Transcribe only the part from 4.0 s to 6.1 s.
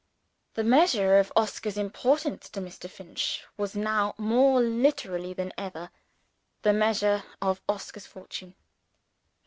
more literally than ever,